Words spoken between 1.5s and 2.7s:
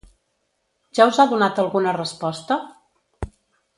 alguna resposta?